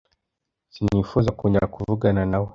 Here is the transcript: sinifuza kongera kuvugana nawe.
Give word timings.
sinifuza 0.73 1.29
kongera 1.37 1.71
kuvugana 1.73 2.21
nawe. 2.31 2.49